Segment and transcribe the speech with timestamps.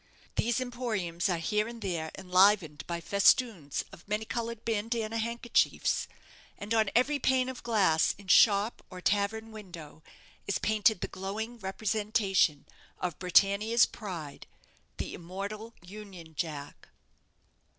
[0.35, 6.07] These emporiums are here and there enlivened by festoons of many coloured bandana handkerchief's;
[6.57, 10.01] and on every pane of glass in shop or tavern window
[10.47, 12.65] is painted the glowing representation
[12.97, 14.47] of Britannia's pride,
[14.97, 16.87] the immortal Union Jack.